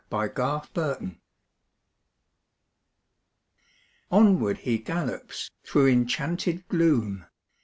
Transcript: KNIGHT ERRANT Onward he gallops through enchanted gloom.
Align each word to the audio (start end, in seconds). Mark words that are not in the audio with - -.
KNIGHT 0.11 0.39
ERRANT 0.77 1.19
Onward 4.09 4.57
he 4.57 4.79
gallops 4.79 5.51
through 5.63 5.89
enchanted 5.89 6.67
gloom. 6.67 7.27